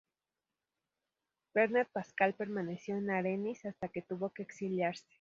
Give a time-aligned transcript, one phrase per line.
[1.53, 5.05] Bernat Pasqual permaneció en Arenys hasta que tuvo que exiliarse.